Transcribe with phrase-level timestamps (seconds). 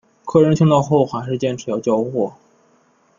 [0.25, 2.33] 客人听到后还是坚持要交货